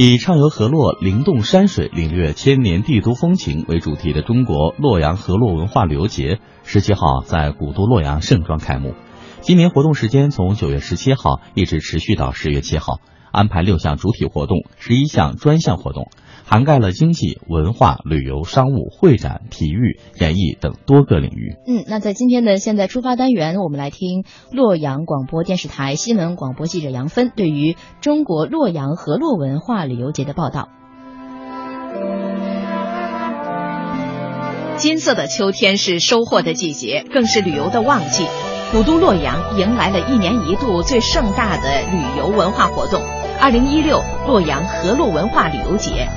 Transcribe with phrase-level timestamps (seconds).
[0.00, 8.94] 以畅游河洛、灵动山水、领略千年帝都风情为主题的中国洛阳河洛文化旅游节，十七号在古都洛阳盛装开幕。
[9.40, 13.00] 今年活动时间从九月十七号一直持续到十月七号，
[13.32, 16.12] 安排六项主体活动，十一项专项活动。
[16.50, 21.56] 涵盖了经济、文化、旅游、商务、会展、体育、演艺等多个领域。
[21.66, 30.70] 嗯，那在今天的现在出发单元，我们来听洛阳广播电视台新闻广播记者杨芬对于中国洛阳河洛文化旅游节的报道。
[34.78, 38.24] 金色的秋天是收获的季节，更是旅游的旺季。
[38.72, 43.02] 古都洛阳迎来了一年一度最盛大的旅游文化活动——
[43.38, 46.08] 二零一六洛阳河洛文化旅游节。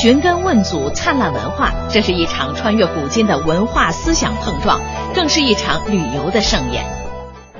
[0.00, 4.80] 寻根问祖，灿烂文化，这是一场穿越古今的文化思想碰撞，
[5.14, 6.86] 更是一场旅游的盛宴。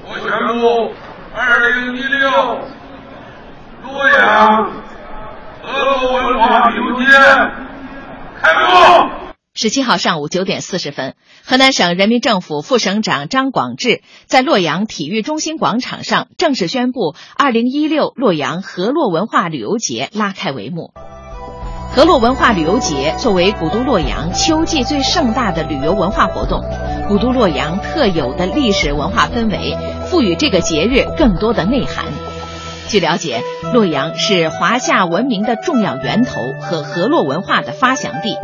[0.09, 0.25] 我宣
[0.59, 0.91] 布，
[1.35, 2.31] 二零一六
[3.83, 4.73] 洛阳
[5.63, 7.13] 河洛文化旅游节
[8.41, 9.11] 开幕。
[9.53, 20.95] 十七号上午九点四十分，河南省人民政府副省长张广智在洛阳体育中心广场上正式宣布，二零一六洛阳河洛文化旅游节拉开帷幕。
[21.93, 26.63] 河洛文化旅游节作为古都洛阳秋季最盛大的旅游文化活动，
[27.09, 32.05] 古都洛阳特有的历史文化氛围，赋予这个节日更多的内涵。
[32.87, 38.37] 据了解，洛阳是华夏文明的重要源头和河洛文化的发祥地，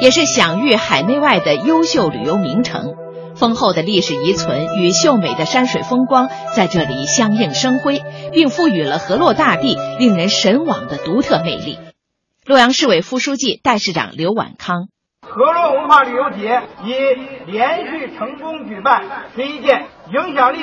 [0.00, 2.94] 也是享誉海内外的优秀旅游名城。
[3.36, 8.02] 丰厚的历史遗存与秀美的山水风光在这里相映生辉，
[8.32, 11.78] 并赋予了河洛大地令人神往的独特魅力。
[12.46, 14.88] 洛阳市委副书记、代市长刘婉康：
[15.26, 16.92] 河洛文化旅游节已
[17.50, 19.02] 连续成功举办
[19.34, 20.60] 十一届，影响力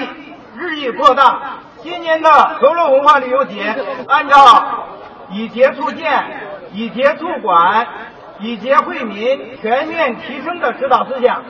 [0.56, 1.62] 日益扩大。
[1.82, 3.76] 今年的河洛文化旅游节
[4.08, 4.86] 按照
[5.32, 6.24] 以节促建、
[6.72, 7.88] 以节促管、
[8.42, 11.44] 以节惠民、全面提升的指导思想，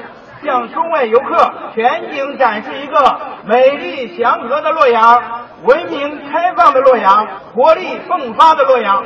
[0.46, 9.04] 向中外游客全景展示一个美丽祥和的洛阳、文明开放的洛阳、活力迸发的洛阳。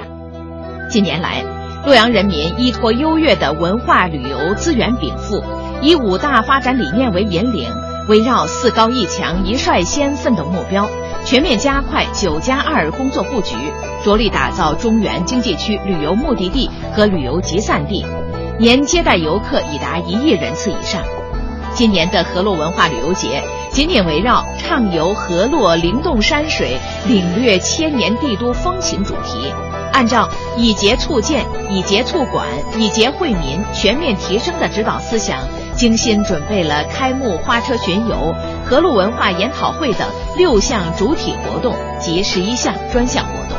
[0.96, 1.44] 近年来，
[1.86, 5.44] 洛阳人民依托优越的文化旅游资源禀赋，
[5.82, 7.70] 以五大发展理念为引领，
[8.08, 10.88] 围绕“四高一强一率先”奋斗目标，
[11.26, 13.58] 全面加快“九加二”工作布局，
[14.06, 18.06] 着力打造中原经济区旅游目的地和旅游集散地，
[18.58, 21.04] 年接待游客已达一亿人次以上。
[21.74, 29.52] 今年的河洛文化旅游节紧紧围绕“畅游河洛，灵动山水，领略千年帝都风情”主题。
[29.96, 32.46] 按照以节促建、以节促管、
[32.78, 35.40] 以节惠民、全面提升的指导思想，
[35.74, 38.36] 精心准备了开幕花车巡游、
[38.66, 40.06] 河洛文化研讨会等
[40.36, 43.58] 六项主体活动及十一项专项活动。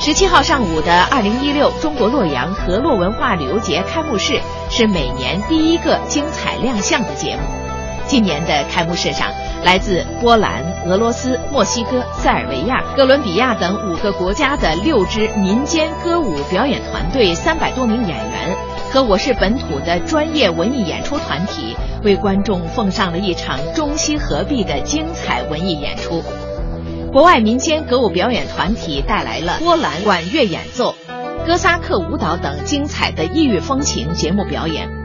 [0.00, 4.40] 十七号上午的二零一六中国洛阳河洛文化旅游节开幕式
[4.70, 7.42] 是每年第一个精彩亮相的节目。
[8.06, 9.28] 今年的开幕式上。
[9.64, 18.56] 来自波兰、俄罗斯、墨西哥、塞尔维亚、哥伦比亚等五个国家的六支民间歌舞表演团队、三百多名演员
[18.90, 26.22] 和我市本土的专业文艺演出团体，为观众奉上了一场中西合璧的精彩文艺演出。
[27.12, 30.94] 国外民间歌舞表演团体带来了波兰管乐演奏、
[31.46, 34.99] 哥萨克舞蹈等精彩的异域风情节目表演。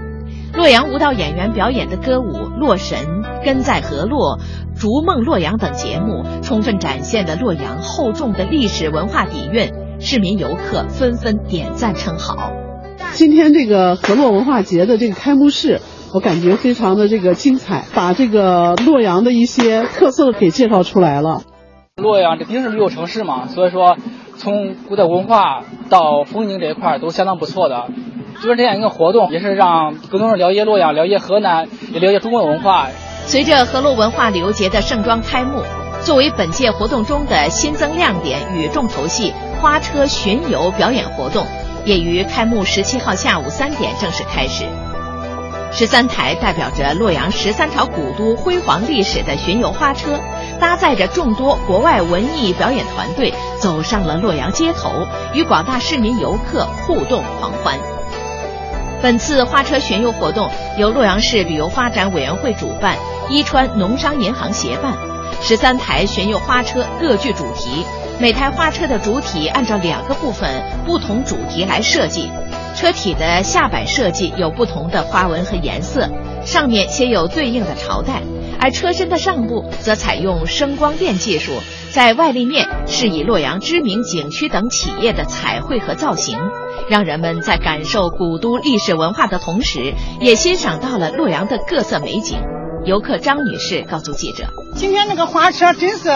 [0.56, 2.98] 洛阳舞蹈演员表演的歌舞《洛神》
[3.46, 4.38] 《根在河洛》
[4.80, 12.54] 《逐梦洛阳》等节目，充分展现了洛阳厚重的历史文化底蕴，市民游客纷纷点赞称好。
[13.12, 15.82] 今天这个河洛文化节的这个开幕式，
[16.14, 21.42] 我感觉非常的这个精彩，把这个洛阳的一些特色给介绍出来了。
[21.98, 23.98] 洛阳这毕竟是旅游城市嘛，所以说
[24.38, 27.88] 从古代文化到风景这一块都相当不错的。
[28.42, 32.88] 就是这样一个活动，也是让更多人了解洛阳，了解河南，也了解中国文化。
[33.26, 35.64] 随着河洛文化旅游节的盛装开幕，
[36.02, 41.46] 作为本届活动中的新增亮点与重头戏，花车巡游表演活动
[41.86, 44.66] 也于开幕十七号下午三点正式开始。
[45.72, 50.20] 十三台代表着洛阳十三朝古都辉煌历史的巡游花车，
[50.60, 54.90] 搭载着众多国外文艺表演团队，走上了洛阳街头，
[55.34, 57.78] 与广大市民游客互动狂欢。
[59.06, 60.50] 本次花车巡游活动
[60.80, 62.98] 由洛阳市旅游发展委员会主办，
[63.30, 64.98] 伊川农商银行协办。
[65.44, 67.86] 十三台巡游花车各具主题，
[68.18, 70.50] 每台花车的主体按照两个部分
[70.88, 72.32] 不同主题来设计。
[72.76, 76.10] 车体的下摆设计有不同的花纹和颜色，
[76.44, 78.24] 上面写有对应的朝代，
[78.60, 81.54] 而车身的上部则采用声光电技术，
[81.92, 86.38] 在外立面是以洛阳知名景区等企业的彩绘和造型，
[86.90, 92.40] 让人们在感受古都历史文化的同时，也欣赏到了洛阳的各色美景。
[92.86, 94.46] 游客张女士告诉记者
[94.78, 96.08] ：“今天那个花车真是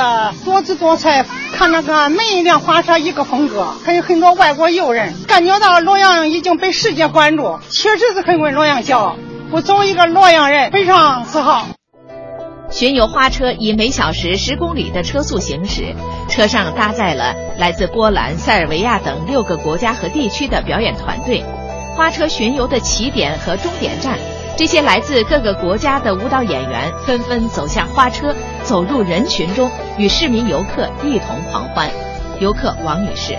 [0.46, 9.16] 多姿多彩，看那个每一辆花车一个风格，还有很多外国友人，感觉到洛阳已经被世界关注，确实是很为洛阳骄傲。
[9.50, 11.66] 我作为一个洛阳人，非常自豪。”
[12.72, 15.96] 巡游花车以每小时十公里的车速行驶，
[16.30, 21.44] 车上搭载了来自波兰、塞尔维亚等六个国家和地区的表演团队。
[21.96, 24.18] 花车巡游的起点和终点站。
[24.56, 31.90] 这些来自各个国家的舞蹈演员纷纷走下花车，走入人群中，与市民游客一同狂欢。
[32.40, 33.36] 游客王女士，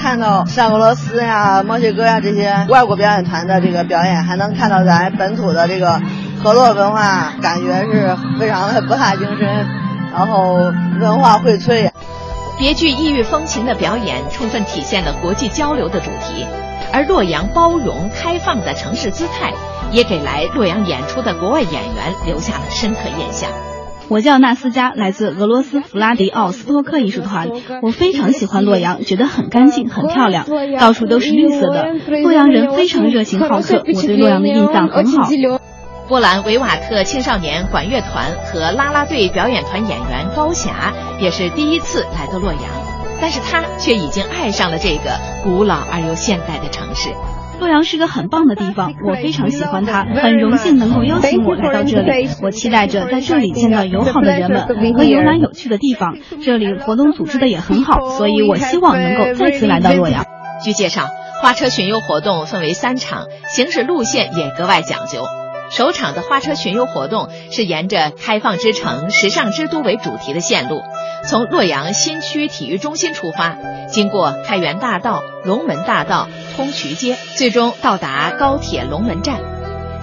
[0.00, 6.00] 看到像俄罗斯呀、墨西哥呀这些外国表演团的这个表演，还能看到咱本土的这个
[6.42, 9.46] 河洛文化，感觉是非常的博大精深，
[10.12, 10.54] 然后
[11.00, 11.92] 文化荟萃。
[12.58, 16.44] 别具异域风情的表演，充分体现了国际交流的主题，
[16.92, 19.52] 而洛阳包容开放的城市姿态。
[19.92, 23.50] 也给来洛阳演出的国外演员留下了深刻印象。
[24.08, 27.50] 我叫纳斯加，来自俄罗斯弗拉迪奥斯托克艺术团。
[27.82, 30.46] 我非常喜欢洛阳，觉得很干净、很漂亮，
[30.80, 31.92] 到处都是绿色的。
[32.22, 35.28] 洛阳人非常热情好客，我对洛阳的印象很好。
[36.12, 42.62] 波兰维瓦特青少年管乐团和啦啦队表演团演员高霞也是第一次来到洛阳，
[43.18, 47.08] 但是他却已经爱上了这个古老而又现代的城市。
[47.60, 52.28] 洛阳是个很棒的地方，我非常喜欢它，很荣幸能够邀请我来到这里。
[52.42, 56.18] 我期待着在这里见到友好的人们和游览有趣的地方。
[56.44, 60.26] 这里活动组织的也很好，所以我希望能够再次来到洛阳。
[60.62, 61.08] 据介绍，
[61.40, 65.22] 花车巡游活动分为三场，行驶路线也格外讲究。
[65.74, 70.82] 首场的花车巡游活动是沿着“开放之城、时尚之都”为主题的线路，
[71.26, 73.56] 从洛阳新区体育中心出发，
[73.88, 79.40] 经过开元大道、龙门大道、通衢街，最终到达高铁龙门站。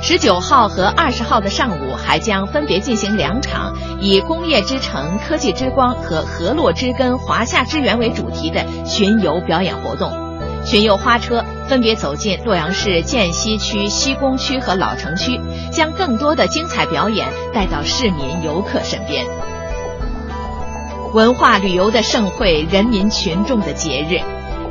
[0.01, 10.28] 十九号和二十号的上午还将分别进行两场以“工业之城、科技之光”和“河洛之根、华夏之源”为主题的巡游表演活动。
[10.65, 15.39] 巡游花车分别走进洛阳市涧西区、西宫区和老城区，
[15.71, 19.25] 将更多的精彩表演带到市民游客身边。
[21.13, 24.21] 文化旅游的盛会，人民群众的节日。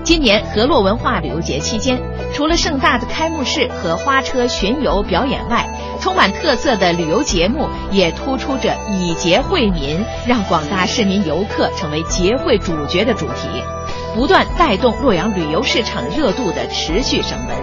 [0.04, 2.00] 今年河洛文化旅游节期间，
[2.32, 5.66] 除了盛大的开幕式和花车巡游表演外，
[6.00, 13.48] 充满特色的旅游节目也突出着以节惠民，让广大市民游客成为节会主角的主题。
[14.14, 17.56] 不断带动洛阳旅游市场热度的持续升温。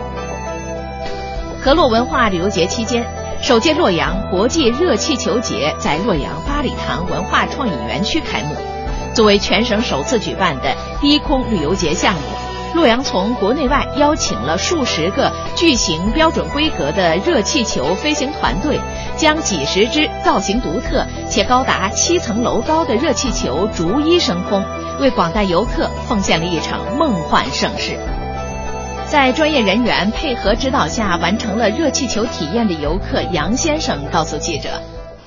[1.62, 3.06] 河洛文化旅游节期间，
[3.42, 8.56] 首届洛阳国际热气球节在洛阳八里塘文化创意园区开幕。
[9.13, 12.21] 作为全省首次举办的低空旅游节项目，
[12.75, 18.77] 洛阳从国内外邀请了数十个巨型标准规格的热气球飞行团队，
[19.16, 24.62] 将几十只造型独特且高达七层楼高的热气球逐一升空。
[25.00, 27.98] 为广大游客奉献了一场梦幻盛世。
[29.06, 34.69] 在专业人员配合指导下，完成了热气球体验的游客杨先生告诉记者：“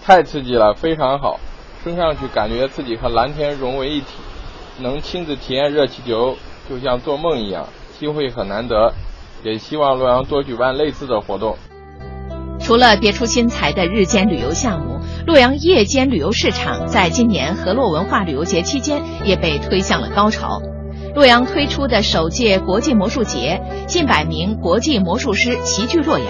[0.05, 1.39] 太刺激了，非常好，
[1.85, 4.07] 升上去感觉自己和蓝天融为一体，
[4.79, 6.37] 能亲自体验热气球，
[6.69, 7.67] 就像做梦一样，
[7.99, 8.93] 机会很难得。
[9.45, 11.57] 也希望洛阳多举办类似的活动。”
[12.61, 20.61] 除了别出心裁的日间旅游项目，洛阳夜间旅游市场在今年河洛文化旅游节期间也被推向了高潮。
[21.15, 26.27] 洛阳推出的首届国际魔术节，近百名国际魔术师齐聚洛阳，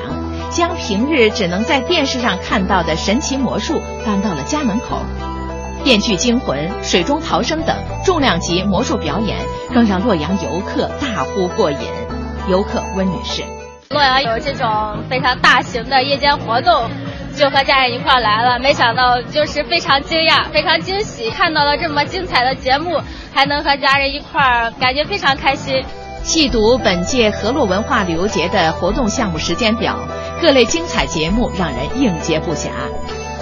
[0.50, 4.98] 将平日只能在电视上看到的神奇魔术搬到了家门口。
[5.88, 9.38] 电锯惊魂、水中逃生等重量级魔术表演，
[9.72, 11.78] 更让洛阳游客大呼过瘾。
[12.46, 13.42] 游客温女士。
[13.88, 14.68] 洛阳有这种
[15.08, 16.90] 非常大型的夜间活动，
[17.34, 18.58] 就和家人一块来了。
[18.58, 23.00] 没想到就是非常惊讶，非常惊喜，看到了这么精彩的节目，
[23.32, 25.82] 还能和家人一块儿，感觉非常开心。
[26.22, 29.96] 细读本届河洛文化旅游节的活动项目时间表，
[30.42, 32.68] 各类精彩节目让人应接不暇。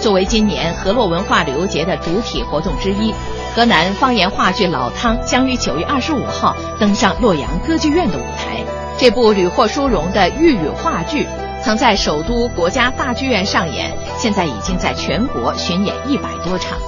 [0.06, 3.12] 作为今年河洛文化旅游节的主体活动之一，
[3.56, 8.62] 河南方言话剧《老汤》将于九月二十五号登上洛阳歌剧院的舞台。
[8.96, 11.26] 这部屡获殊荣的豫语话剧，
[11.60, 16.78] 曾在首都国家大剧院上演，现在已经在全国巡演一百多场。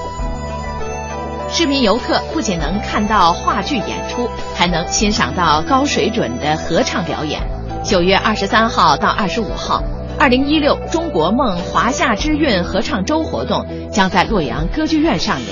[1.50, 7.42] 市民游客不仅能看到话剧演出，还能欣赏到高水准的合唱表演。
[7.82, 9.82] 九月二十三号到二十五号，
[10.20, 15.48] 二零一六中国梦华夏之韵合唱周活动将在洛阳歌剧院上演，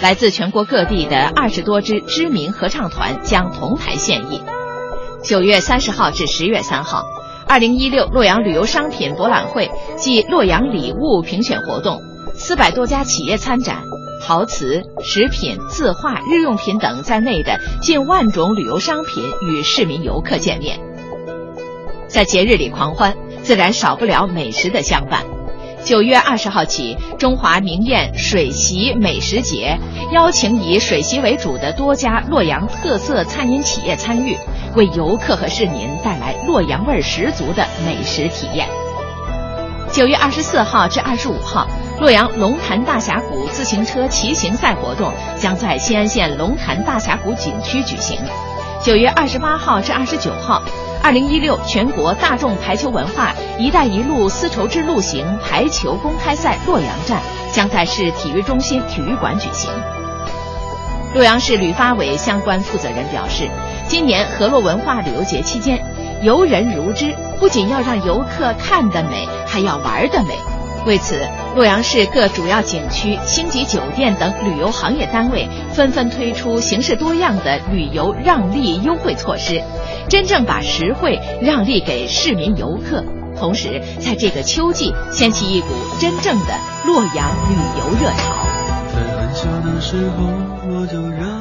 [0.00, 4.40] 来自全国各地的二十多支知名合唱团将同台献艺。
[5.24, 7.04] 九月三十号至十月三号，
[7.48, 12.00] 二零一六洛阳旅游商品博览会暨洛阳礼物评选活动，
[12.34, 13.82] 四百多家企业参展，
[14.22, 20.78] 陶瓷、食品、字画、日用品等在内的近万种旅游商品与市民游客见面。
[22.06, 25.22] 在节日里狂欢，自然少不了美食的相伴。
[25.84, 29.78] 九月二十号起，中华名宴水席美食节
[30.12, 34.36] 邀请以水席为主的多家洛阳特色餐饮企业参与，
[34.74, 38.66] 为游客和市民带来洛阳味十足的美食体验。
[39.92, 41.68] 九月二十四号至二十五号，
[42.00, 48.18] 洛阳龙潭大峡谷自行车骑行赛活动将在西安县龙潭大峡谷景区举行。
[48.82, 50.62] 九月二十八号至二十九号。
[51.02, 57.20] 二零一六全国大众排球文化“一带一路”丝绸之路行排球公开赛洛阳站
[57.52, 59.70] 将在市体育中心体育馆举行。
[61.14, 63.48] 洛阳市旅发委相关负责人表示，
[63.86, 65.80] 今年河洛文化旅游节期间，
[66.22, 70.36] 游人如织，不仅要让游客看得美，还要玩得美。
[70.86, 71.18] 为此，
[71.56, 79.60] 洛阳市各主要景区、星级酒店等旅游行业单位纷纷推出形式多样的旅游让利优惠措施，
[80.08, 83.04] 真正把实惠让利给市民游客，
[83.36, 85.66] 同时在这个秋季掀起一股
[85.98, 86.54] 真正的
[86.86, 88.46] 洛阳旅游热潮。
[88.94, 90.24] 在很小的时候，
[90.70, 91.35] 我就让。